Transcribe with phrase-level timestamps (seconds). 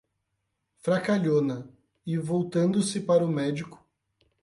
[0.79, 1.69] Fracalhona!
[2.07, 3.87] E voltando-se para o médico: